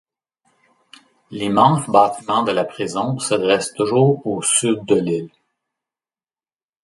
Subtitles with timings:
[1.29, 5.29] L'immense bâtiment de la prison se dresse toujours au sud de l'île.